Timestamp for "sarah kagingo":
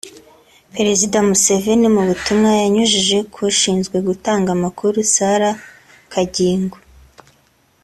5.13-6.77